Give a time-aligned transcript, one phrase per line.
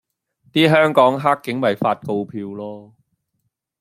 [0.51, 2.93] 啲香港克警咪發告票囉